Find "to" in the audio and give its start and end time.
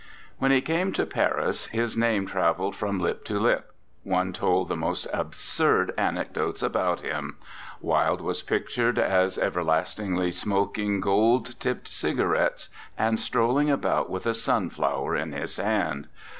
0.93-1.05, 3.25-3.37